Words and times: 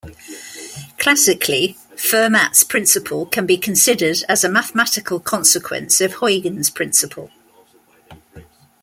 Classically, 0.97 1.77
Fermat's 1.95 2.63
principle 2.63 3.27
can 3.27 3.45
be 3.45 3.55
considered 3.55 4.23
as 4.27 4.43
a 4.43 4.49
mathematical 4.49 5.19
consequence 5.19 6.01
of 6.01 6.13
Huygens' 6.13 6.71
principle. 6.71 7.29